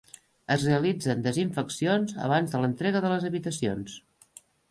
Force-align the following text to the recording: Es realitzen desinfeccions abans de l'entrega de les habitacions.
Es 0.53 0.63
realitzen 0.67 1.19
desinfeccions 1.27 2.15
abans 2.29 2.55
de 2.57 2.63
l'entrega 2.63 3.05
de 3.05 3.13
les 3.13 3.29
habitacions. 3.31 4.01